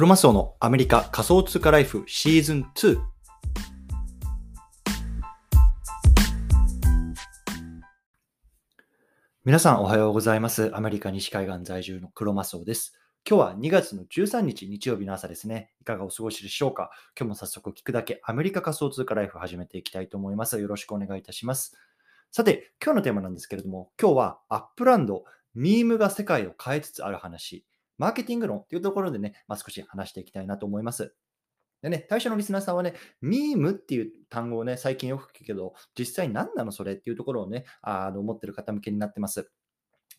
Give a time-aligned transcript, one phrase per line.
[0.00, 2.98] クロマスオのアメリカ仮想通貨ライフシーズン2。
[9.44, 10.74] 皆さんおはようございます。
[10.74, 12.94] アメリカ西海岸在住のクロマスオです。
[13.28, 15.70] 今日は2月の13日日曜日の朝ですね。
[15.82, 16.90] いかがお過ごしでしょうか？
[17.14, 20.58] 今日も早速聞くだけアメリカ仮想通貨ライフ始めていきたいと思います。
[20.58, 21.76] よろしくお願いいたします。
[22.30, 27.66] さて、今日のテーマなんですけれども、今日はアップランド、ミームが世界を変えつつある話、
[28.00, 31.14] マーケティング論というところでね、まあ、少し話していきたいなと思います。
[31.82, 39.50] でね、対象のリスナーさんはね、ミームっていう単語をね、最近よく聞くけど、実際何なのそれっていうところをね、あの思ってる方向けになってます。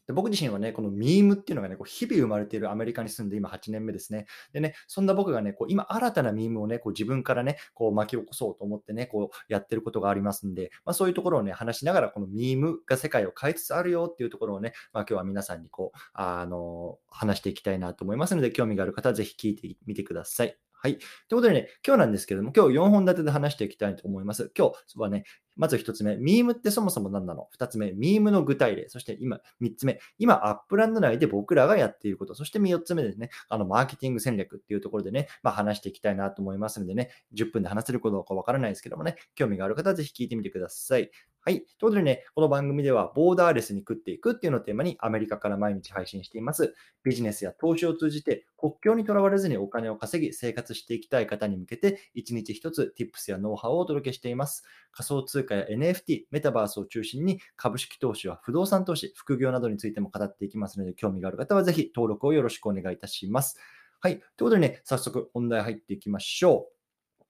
[0.07, 4.25] で僕自身はね、このミームっていうのがね、こう日々生まれているアメリカに住んで今8年目ですね。
[4.53, 20.57] でね、そんな僕がね、こう今新たなミームをね、こう自分からね、こう巻き起こそうと思ってね、こうやってることがありますんで、まあ、そういうところをね、話しながら、このミームが世界を変えつつあるよっていうところをね、まあ、今日は皆さんにこう、あの、話していきたいなと思いますので、興味がある方はぜひ聞いてみてください。
[20.83, 20.97] はい。
[20.97, 21.05] という
[21.35, 24.51] ことでね、今日なんですけれども、今日4本立てで話していきたいと思います。
[24.57, 28.89] 今日はね、まず1つ目、ミームってそもそも何なの ?2 つ目、ミームの具体例。
[28.89, 32.35] そして今、3つ目、今、アップランド内で僕らがやっていること。
[32.35, 41.11] そして4つ目ですね、あの、マーケティング戦略っていうところでね、まあ、話していきたいなと思いますのでね、10分で話せることかわからないですけどもね、興味がある方はぜひ聞いてみてください。
[41.43, 41.55] はい。
[41.55, 46.75] ということでね、この番組では、ボーダーレスに食っていくっていうのをテーマに、アメリカから毎日配信しています。
[47.03, 54.63] ビジネスや投資を通じて、国境にとらわれずにお金を稼ぎ、生活していきたい方に向けて、1日1つ Tips やノウハウをお届けしています。
[54.91, 63.57] 仮想通貨や NFT、メタバースを中心に、株式投資は不動産投資、副業などについても語っていきますので、興味がある方はぜひ登録をよろしくお願いいたします。
[63.99, 64.17] はい。
[64.17, 66.67] ということでね、早速本題入っていきましょ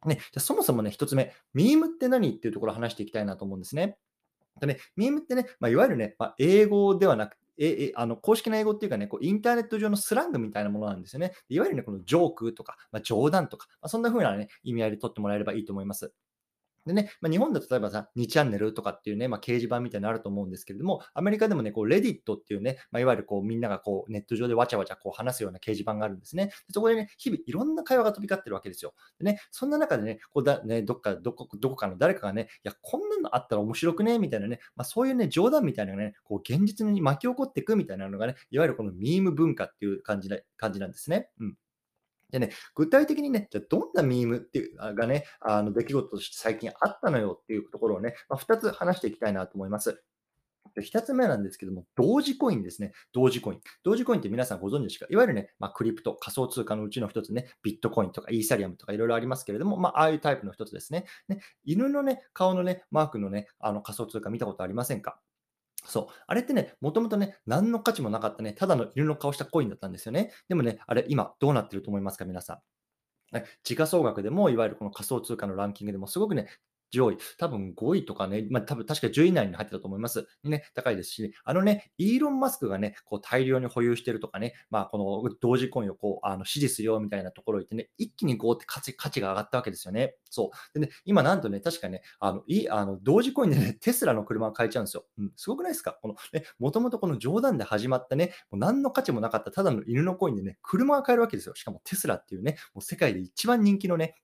[0.06, 0.08] う。
[0.08, 3.98] ね、じゃそもそもね、1つ目、ミームって何っていうところを話していきたいなと思うんですね。
[4.60, 11.34] でね、ミームってね、まあ、いわゆるね、まあ、英語ではなくええあの公式な英語っていうかね、こうインターネット上のスラングみたいなものなんですよね。
[11.48, 16.12] いわゆるね、このジョークとか、まあ、冗談とか、まあ、そんな風なね、意味合いで取ってもらえればいいと思います。
[16.86, 26.48] でね、まあ、日本だと例えばさ、2チャンネルとかっていうね、まあ、掲示板みたいなのあると思うんですけれども、アメリカでもね、こう、レディットっていうね、まあ、いわゆるこう、みんながこう、ネット上でわちゃわちゃこう話すような掲示板があるんですね。
[26.48, 28.94] でそこでね、日々いろんな会話が飛び交ってるわけですよ。
[29.20, 34.20] でね、そんな中でね、こうだねどっかどこ、どこかの誰かがね、いや、こんなのあったら面白くね？
[34.20, 41.30] みたいなね、まあ、そういうね、冗談みたいなのがね、こう、現実に巻き起こっていくみたいなのがね、いわゆるこのミーム文化っていう感じな感じなんですね。
[41.40, 41.56] うん。
[42.32, 50.02] でね、具体的にね、じゃどんなミームっていうがね、あの出来事として最近あったのよっていうところをね、まあ、2つ話していきたいなと思います。
[50.74, 52.94] で1つ目なんですけども、同時コインですね。
[53.14, 53.62] 同時コイン。
[53.84, 55.08] 同時コインって皆さんご存知ですか？
[55.10, 61.06] いわゆるね、まあ、クリプト、仮想通貨のうちの一つね、ビットコインとかイーサリアムとかいろいろありますけれども、まあ、ああいうタイプの一つですね。
[61.28, 65.20] ね犬のね、顔のね、マークのね、あの仮想通貨見たことありませんか？
[65.84, 66.14] そう。
[66.28, 70.32] あれってね、もともとね、何の価値もなかったね、ただの犬の顔したコインだったんですよね。
[70.48, 72.62] でもね、あれ、今、どうなってると思いますか、皆さん。
[73.64, 76.48] 時価総額でも、いわゆるこの仮想通貨のランキングでも、すごくね、
[76.92, 80.28] 上位、多分5位とかね、まあ、多分確か10位以内に入ってたと思います。
[80.44, 90.16] ね、高いですし、ねあのね、イーロン・マスクがね、こう大量に保有してるとかね、まあ、この同時コインをこうあの支持するよみたいなところを言ってね、一気にこうって価値価値が上がったわけですよね。
[90.30, 90.80] そう。
[90.80, 95.06] でね、今なんとね、確かね、あのいあの同時コインでね、テスラの車を買えちゃうんですよ。
[95.18, 95.98] うん、すごくないですか？
[96.02, 101.56] この、ね、もともとこの冗談で始まったね、もう何の価値もなかったただの犬のコインでね、車が買えるわけですよ。
[101.56, 104.16] しかもテスラっていうね、もう世界で一番人気のね、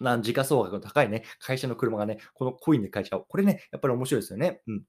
[0.00, 3.24] な時価総額の高いね、会社の車がね、このコインで買えちゃう。
[3.28, 4.62] これね、やっぱり面白いですよね。
[4.66, 4.82] うん。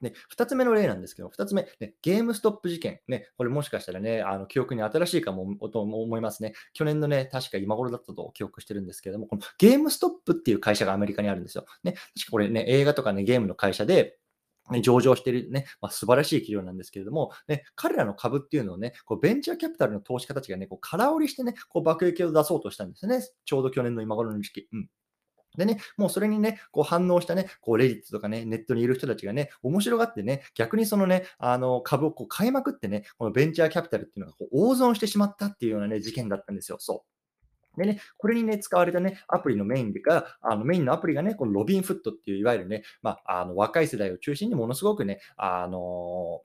[0.00, 3.00] で、2つ目の例なんですけど、2つ目、ね、ゲームストップ事件。
[3.06, 6.54] ね、これもしかしたらね、あの記憶に新しいかもと思いますね。
[6.72, 11.66] 去年のね、確か今頃だったと記憶してるんですけれども、このゲームストップっていう会社がアメリカにあるんですよ。
[11.84, 14.18] ね、確かこれね、映画とかね、ゲームの会社で、
[14.70, 23.20] ね、上場しているね、まあ、素晴らしい企業なんですけれども、ね、彼らの株っていうのをね、こうベンチャーキャピタルの投資家たちがね、こう空売りしてね、こう爆撃を出そうとしたんですね。
[23.44, 24.68] ちょうど去年の今頃の時期。
[24.72, 24.88] うん。
[25.56, 36.76] でね、もうそれにね、こう反応したね、こうレディットとかね、ネットにいる人たちがね、面白がってね、逆にそのね、あの株をこう買いまくってね、このベンチャーキャピタルっていうのがこう大損してしまったっていうようなね、事件だったんですよ。
[36.78, 37.19] そう。
[37.76, 46.42] でね、これにね、使われたね、アプリのメインが、あのメインのアプリがね、このロビンフットっていう、いわゆるね、まあ、あの若い世代を中心にものすごくね、あの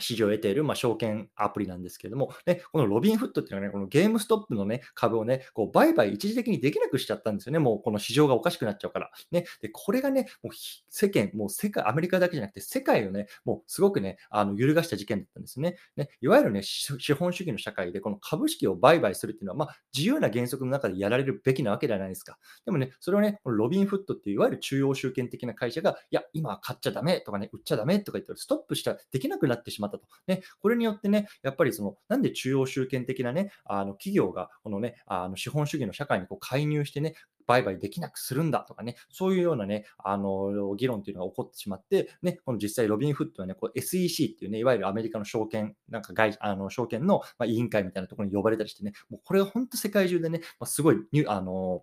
[0.00, 7.58] 市場を得ている、まあ、証券アプリなんですけれども、ね、このロビンフットっていうのはね、このゲームストップのね、株をね、こう売買一時的にできなくしちゃったんですよね。
[7.58, 9.10] もうこの市場がおかしくなっちゃうから。
[9.30, 10.52] ね、で、これがね、もう
[10.88, 15.76] 世間、もう世界、アメリカだけじゃなくて世界をね、もうすごくね、あの揺るがした事件だったんですね。
[15.96, 22.38] ね、いわゆるね、資本主義の社会でこの株式を売買するっていうのは、まあ、自由な原則の中でやられるべきなわけではないですか。
[22.64, 30.04] でもね、それをね、このロビンフットっていういわゆる中央集権的な会社が、いや、今は買っちゃダメとかね、売っちゃダメとか言ってストップした、できなくなってしまうまったと。
[30.26, 37.14] ね、これによってね、やっぱりその、なんで中央集権的なね、あの企業が、このね、あの資本主義の社会にこう介入してね、
[37.46, 51.82] 売買できなくするんだとかね、そういうようなね、あの、議論っていうのが起こってしまって、ね、この実際ロビンフットはね、こう SEC っていうね、いわゆるアメリカの証券、なんか外、あの、証券の、ま、委員会みたいなところに呼ばれたりしてね、もうこれが本当世界中でね、まあ、すごいニュ、あの、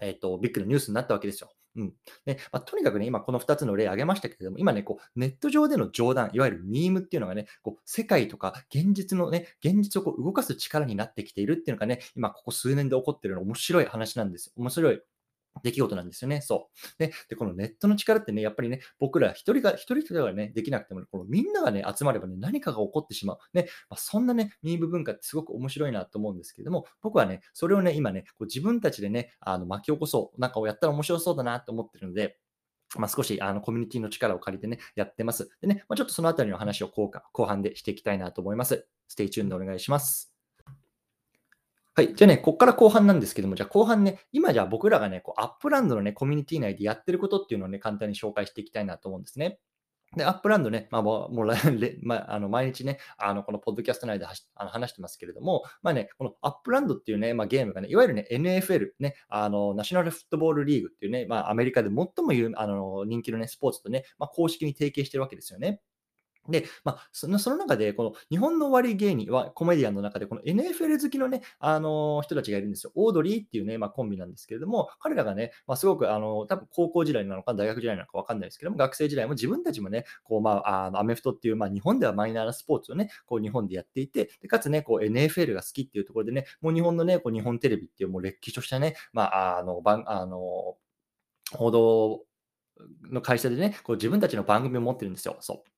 [0.00, 1.50] えっ、ー、と、ビッグなニュースになったわけですよ。
[1.76, 1.92] うん。
[2.24, 14.52] で、まあ、とにかくね、今この2つの例挙げましたけれども、今ね、こう、ネット上での冗談、いわゆるミームっていうのがね、こう、世界とか現実のね、現実をこう動かす力になってきているっていうのがね、今ここ数年で起こってるの面白い話なんですよ。
[14.56, 15.02] 面白い
[15.62, 16.40] 出来事なんですよね。
[16.40, 16.98] そう。
[16.98, 23.38] で、でこのネットの力ってね、やっぱりね、僕ら一人が、一人一人がね、できなくても、このみんながね、集まればね、何かが起こってしまう。
[23.52, 32.38] ね、まあ、そんなね、ミーム文化ってすごく面白いなと思うんですけども、僕はね、それをね、今ね、こう自分たちでね、あの巻き起こそう、なんかをやったら面白そうだなと思ってるので、
[32.98, 35.50] まあ、少しあのコミュニティの力を借りてね、やってます。
[35.60, 38.86] でね、まあ、ちょっとそのあたりの話を後後半でしていきたいなと思います。
[39.08, 40.33] stay tuned でお願いします。
[41.96, 42.12] はい。
[42.12, 49.60] じゃあね、ここから後半なんですけども、じゃあ後半ね、今じゃあ僕らがね、こうアップランドのね、コミュニティ内でやってることっていうのをね、簡単に紹介していきたいなと思うんですね。
[50.16, 51.34] で、アップランドね、まあ、もう、
[52.02, 65.80] まあ、あの毎日ね、あのこのポッドキャスト内であの話してますけれども、まあね、このアップランドっていうね、まあ、ゲームがね、いわゆるね、NFL、ね、あのナショナルフットボールリーグっていうね、まあ、アメリカで最も有あの人気のね、スポーツとね、まあ、公式に提携してるわけですよね。
[66.48, 72.92] で、まあ、そのその中で、この日本のお笑い芸人は、コメディアンの中で、この NFL 好きのね、あのー、人たちがいるんですよ。
[72.94, 90.76] オードリーっていうね、まあ、コンビなんですけれども、彼らがね、まあ、すごく、あのー、多分高校時代なのか、大学時代なのか分かんないですけども、学生時代も自分たちもね、こう、まあ、あのアメフトっていう、まあ、日本ではマイナーなスポーツをね、こう、日本でやっていて、でかつね、こう、NFL が好きっていうところでね、もう日本のね、こう日本テレビっていう、もうれっきとしたね、まあ、あの、番、あの、
[91.52, 92.24] 報道
[93.10, 95.36] の会社でね、こう自分たちの番組を持ってるんですよ。
[95.40, 95.73] そう。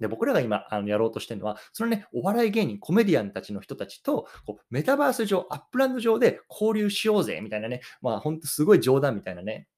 [0.00, 9.68] で、僕らが今あのやろうとしてるのは、そのね、お笑い芸人、コメディアンたちの人たちと、こうメタバース上、アップランド上で交流しようぜ、みたいなね、まあ本当すごい冗談みたいなね、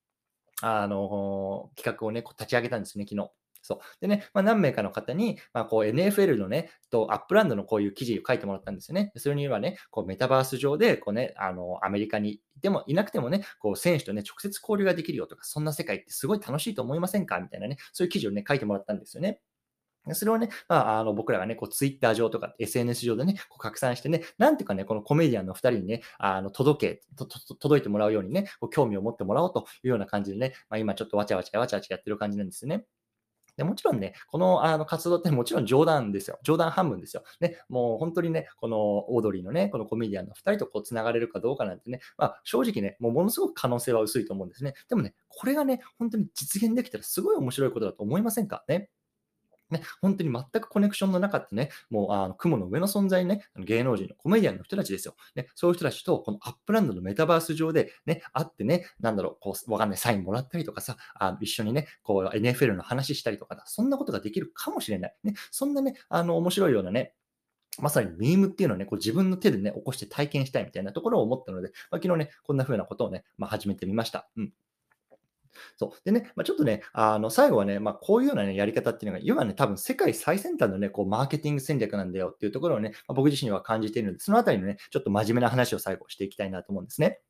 [0.63, 3.31] あの企画をね、立ち上げたんですね、昨日。
[3.63, 3.79] そう。
[4.01, 9.13] でね、まあ、何名かの方に、まあ、こう NFL のね、とアップランドのこういう記事を書いてもらったんですよね。
[9.17, 17.39] それにはね、こうメタバース上で、こうね、あの、アメリカにいてもいなくてもね、こう選手とね、直接交流ができるよとか、そんな世界ってすごい楽しいと思いませんか？
[17.39, 19.41] みたいなね、そういう記事をね、書いてもらったんですよね。
[20.13, 27.25] それをね、まあ、あの僕らがね、こうツイッター上とか SNS 上でね、こう拡散してね、なんていうかね、このコメディアンの2人にね、あの届け、
[27.59, 32.87] 届いてもらうようにね、こう興味を持ってもらおうというような感じでね、まあ、今ちょっとわちゃわちゃわちゃわちゃやってる感じなんですね。
[33.57, 36.39] でもちろんね、このあの活動ってもちろん冗談ですよ。
[36.43, 37.25] 冗談半分ですよ。
[37.41, 44.75] ね、もう本当にね、このオードリーのね、このコメディアンの2人とこう繋がれるかどうかなんてね、まあ、正直ね、もうものすごく可能性は薄いと思うんですね。
[44.89, 48.65] でもね、これがね、本当に実現できたらすごい面白いことだと思いませんか？
[48.67, 48.89] ね。
[49.71, 55.15] ね、本当に全くコネクションのなかったね、もうあの雲の上の存在ね、芸能人のコメディアンの人たちですよ。
[55.35, 65.17] ね、そういう人たちと、このアップランドのメタバース上でね、会ってね、なんだろう、こう、わかんない、サインもらったりとかさ、あ一緒にね、こう、NFL の話したりとかそんなことができるかもしれない。
[65.25, 67.15] ね、そんなね、あの、面白いようなね、
[67.79, 74.29] まさにミームっていうのをね、こう自分の手でね、起こして体験したいみたいなところを思ったので、まあ、昨日ね、こんな風なことをね、まあ、始めてみました。
[74.37, 74.53] うん。
[75.77, 76.01] そう。
[76.05, 87.21] でね、まあ、ちょっとね、あの、最後はね、まあ、こういうようなね、やり方っていうのが、要はね、多分世界最先端のね、こう、マーケティング戦略なんだよっていうところをね、まあ、僕自身は感じているので、そのあたりのね、ちょっと真面目な話を最後していきたいなと思うんですね。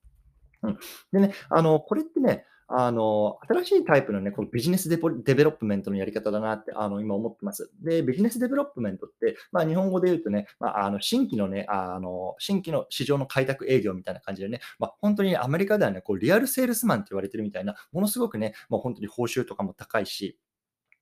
[0.62, 0.78] うん。
[1.12, 7.72] でね、あの、これってね、あの、新しいタイプのね、この business de development のやり方だなって、あの、今思ってます。
[7.82, 20.38] で、 business development って、まあ、日本語で言うとね、まあ、あの、新規のね、あの、新規の市場の開拓営業みたいな感じでね、まあ、本当にアメリカではね、こう、 real salesman って言われてるみたいな、ものすごくね、もう本当に報酬とかも高いし、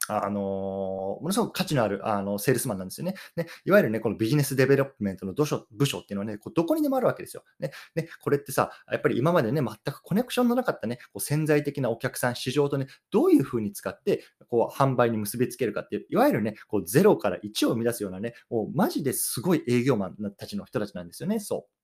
[0.08, 3.14] あのものすごく価値のあるあのセールスマンなんですよね。
[3.36, 7.44] ねいわゆるね、この business development の部署部署っていうのはね、こうどこにでもあるわけですよ。
[7.60, 21.40] ねね、これってさ、やっぱり今までね、全くコネクションのなかったね、こう潜在的なお客さん、市場とね、どういうふうに使って、こう販売に結びつけるかっていう、いわゆるね、こう0から1を生み出すようなね、もうマジですごい営業マンたちの人たちなんですよね。
[21.40, 21.77] そう。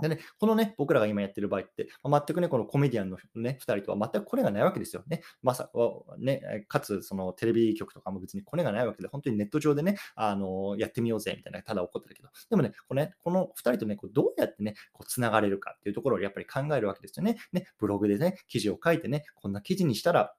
[0.00, 5.22] でね、このね、僕らが今やってる場合って、全くね、このコメディアンのね、2人とは全くコネがないわけですよね。
[5.42, 5.70] まさ
[6.18, 17.36] ね、かつ、そのテレビ局とかも別にコネがないわけで、本当にネット上でね、あのやってみようぜみたいな、ただ怒ってるけど、でもね、このねこの2人とね、こうどうやってね、こう繋がれるかっていうところをやっぱり考えるわけですよね。
[17.52, 20.34] ね、ブログでね、記事を書いてね、こんな記事にしたら、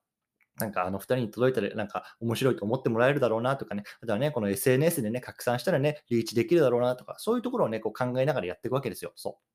[0.57, 9.13] なんかあの2人に届いたらなんか面白いと思ってもらえるだろうなとかね、あとはね、この SNS でね、拡散したらね、リーチできるだろうなとか、そういうところをね、こう考えながらやっていくわけですよ。
[9.15, 9.50] そう。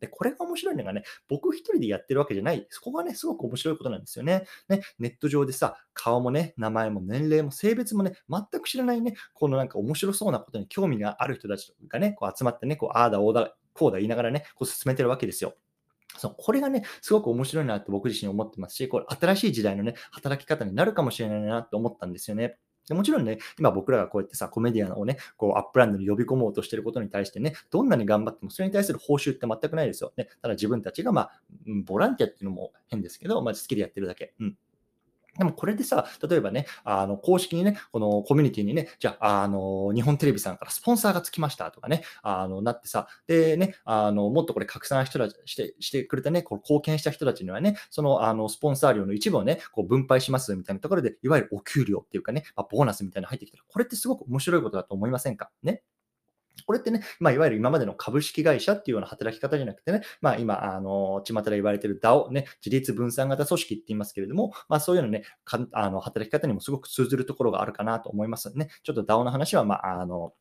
[0.00, 2.66] で、これが面白いのがね、僕一人でやってるわけじゃない。
[2.70, 4.46] そこがね、すごく面白いことなんですよね。
[4.68, 15.54] ね、ネット上でさ、顔もね、名前も年齢も性別もね、全く知らないね、このなんか面白そうなことに興味がある人たちがね、こう集まってね、こう、ああだ、おうだ、こうだ言いながらね、こう進めてるわけですよ。
[16.18, 22.58] そう、これがね、すごく面白いなって僕自身思ってますし、これ新しい時代のね、働き方になるかもしれないなって思ったんですよね。
[22.88, 30.12] でもちろんね、今僕らがこうやってさ、コメディアンをね、こうアップランドに呼び込もうとしてることに対してね、どんなに頑張ってもそれに対する報酬って全くないですよ。
[30.16, 31.40] ね、ただ自分たちがまあ、
[31.84, 34.34] ボランティアっていうのも変ですけど、まあ、好きでやってるだけ。
[34.40, 34.56] うん。
[35.38, 55.50] でもこれでさ、例えばね、あの、公式にね、このコミュニティにね、じゃあ、あの、日本テレビさんからスポンサーがつきましたとかね、あの、なってさ、でね、あの、もっとこれ拡散人たちして、してくれたね、こう貢献した人たちにはね、その、あの、スポンサー料の一部をね、こう分配しますみたいなところで、いわゆるお給料っていうかね、まあ、ボーナスみたいなの入ってきたら、これってすごく面白いことだと思いませんか？
[55.62, 55.82] ね。
[56.64, 68.68] これってね、まあ、いわゆる今までの株式会社っていうような働き方じゃなくてね、まあ、今、あの、巷で言われてる DAO、ね、自立分散型組織って言いますけれども、まあ、そういうのね、かあの働き方にもすごく通ずるところがあるかなと思いますね。
[68.82, 70.32] ちょっと DAO の話は、まあ、あの、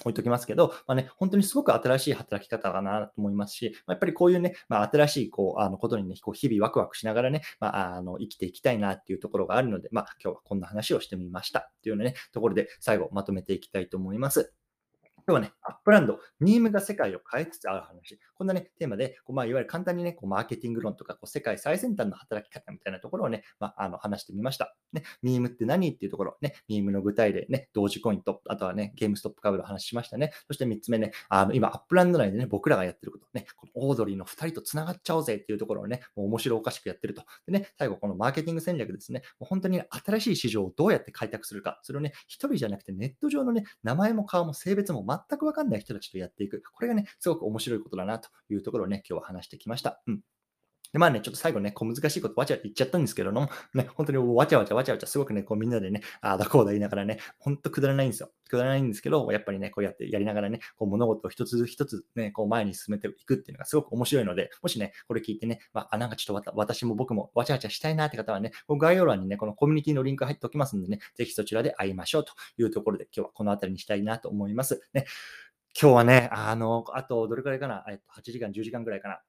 [0.00, 14.52] 置いときますけど、まあね、本当にすごく新しい働き方かなと思いますし、まあ、やっぱりこういうね、まあ、新しいこうあのことにね、こう日々ワクワクしながらね、まあ、あの生きていきたいなっていうところがあるので、まあ、今日はこんな話をしてみましたっていうようなね、ところで最後まとめていきたいと思います。
[15.24, 18.18] 今日はね、アップランド、ミームが世界を変えつつある話。
[18.34, 24.74] こんなね、テーマで、こうまあ、いわゆる簡単にね、こうマーケティング論とか、こう世界最先端の働き方みたいなところをね、まあ、あの話してみました。
[24.92, 30.32] ね、ミームって何っていうところ、ね、ミームの具体例、ね、ドージコインと、あとはね、ゲームストップ株の話しましたね。
[30.48, 37.22] そして3つ目ね、あの今、アップランド内でね、僕らがやってること、ね、このオードリーの2人と繋がっちゃおうぜっていうところをね、もう面白おかしくやってると。
[37.46, 46.62] でね、最後、このマーケティング戦略ですね、もう本当に新しい市場をどうやって開拓するか、それをね、1人じゃなくてネット上のね、名前も顔も性別も全くわかんない人たちとやっていく。
[46.74, 50.02] これがね、すごく面白いことだなというところをね、今日は話してきました。
[50.06, 50.20] うん。
[50.92, 58.30] で、まあね、ちょっと最後ね、こう難しいことわちゃ言っちゃったんですけども、ね、本当にわちゃわちゃわちゃわちゃすごくね、こうみんなでね、ああだこうだ言いながらね、ほんとくだらないんですよ。
[58.48, 74.82] くだらないんですけど、やっぱりね、こうやってやりながらね、こう物事を一つ一つね、こう前に進めていくっていうのがすごく面白いので、もしね、これ聞いてね、まあ、なんかちょっと私も僕もわちゃわちゃしたいなって方はね、概要欄にね、このコミュニティのリンク入っておきますんでね、ぜひそちらで会いましょうというところで、今日はこの辺りにしたいなと思います。
[74.92, 75.06] ね、
[75.80, 79.20] 今日はね、あの、あとどれくらいかな、えっと、8時間、10時間くらいかな？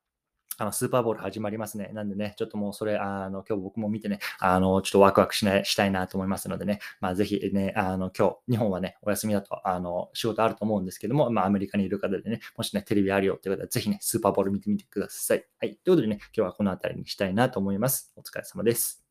[0.57, 1.89] あの、スーパーボール始まりますね。
[1.93, 15.45] なんでね、ちょっともうそれ、あの、今日僕も見てね、あの、ちょっとワクワクしない、したいなと思いますのでね、まあぜひね、あの、今日、日本はね、お休みだと、あの、仕事あると思うんですけども、まあアメリカにいる方でね、もしね、テレビあるよって方は、ぜひね、スーパーボール見てみてください。
[15.59, 15.75] はい。
[15.83, 18.13] ということでね、今日はこの辺りにしたいなと思います。
[18.15, 19.02] お疲れ様です。